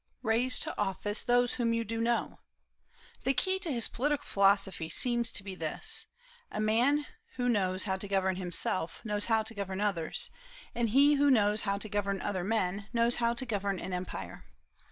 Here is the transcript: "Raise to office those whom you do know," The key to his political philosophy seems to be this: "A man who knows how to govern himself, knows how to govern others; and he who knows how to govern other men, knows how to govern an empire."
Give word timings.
"Raise 0.23 0.57
to 0.61 0.75
office 0.79 1.23
those 1.23 1.53
whom 1.53 1.73
you 1.75 1.83
do 1.83 2.01
know," 2.01 2.39
The 3.23 3.35
key 3.35 3.59
to 3.59 3.71
his 3.71 3.87
political 3.87 4.25
philosophy 4.25 4.89
seems 4.89 5.31
to 5.31 5.43
be 5.43 5.53
this: 5.53 6.07
"A 6.51 6.59
man 6.59 7.05
who 7.35 7.47
knows 7.47 7.83
how 7.83 7.97
to 7.97 8.07
govern 8.07 8.37
himself, 8.37 9.05
knows 9.05 9.25
how 9.25 9.43
to 9.43 9.53
govern 9.53 9.79
others; 9.79 10.31
and 10.73 10.89
he 10.89 11.13
who 11.17 11.29
knows 11.29 11.61
how 11.61 11.77
to 11.77 11.87
govern 11.87 12.19
other 12.19 12.43
men, 12.43 12.87
knows 12.93 13.17
how 13.17 13.35
to 13.35 13.45
govern 13.45 13.79
an 13.79 13.93
empire." 13.93 14.45